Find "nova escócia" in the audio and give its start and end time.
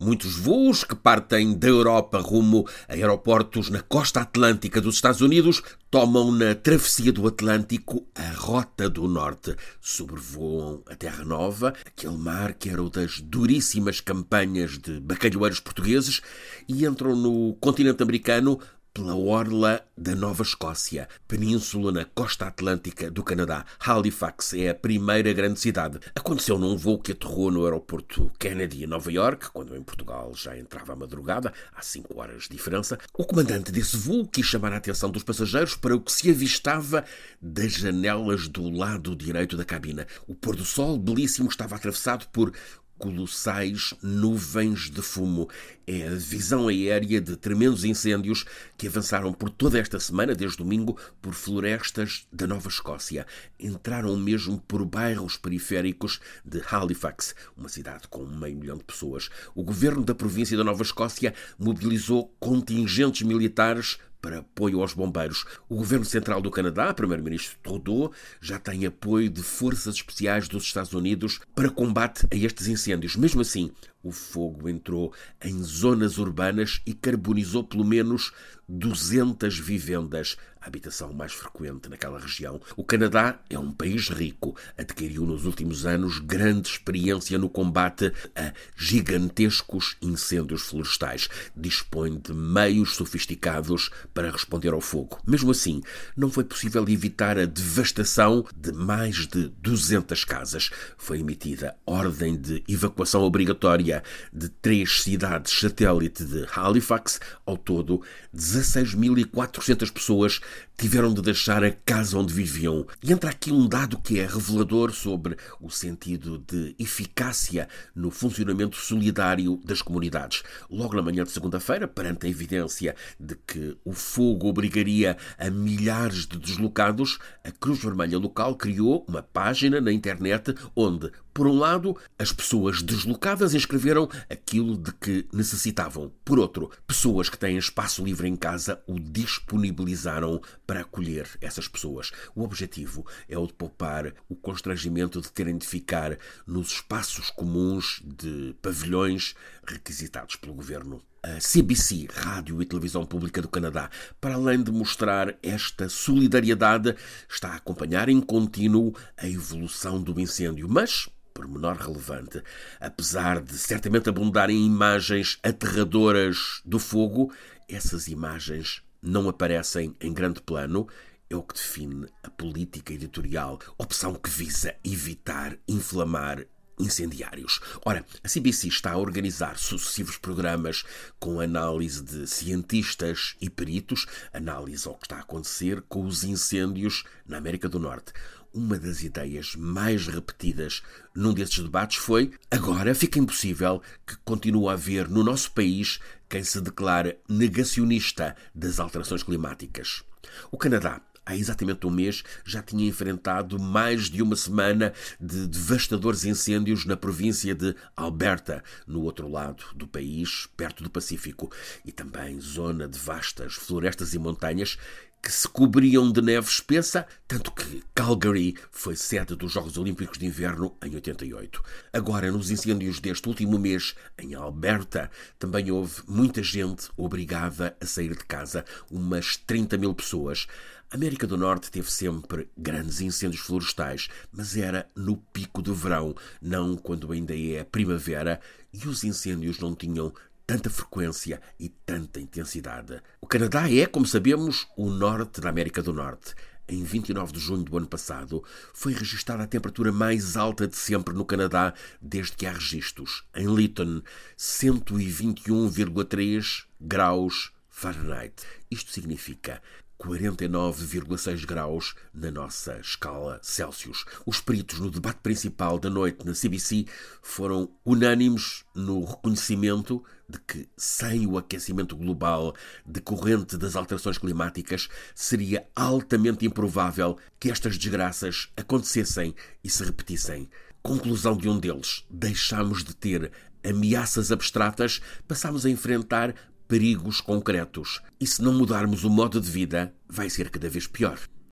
20.14-21.08, 52.46-53.26, 60.64-61.34